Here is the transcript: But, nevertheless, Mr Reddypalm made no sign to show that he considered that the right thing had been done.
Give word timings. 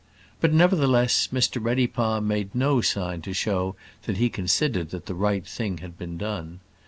But, 0.39 0.51
nevertheless, 0.51 1.29
Mr 1.31 1.63
Reddypalm 1.63 2.27
made 2.27 2.55
no 2.55 2.81
sign 2.81 3.21
to 3.21 3.33
show 3.35 3.75
that 4.07 4.17
he 4.17 4.29
considered 4.31 4.89
that 4.89 5.05
the 5.05 5.13
right 5.13 5.45
thing 5.45 5.77
had 5.77 5.95
been 5.95 6.17
done. 6.17 6.59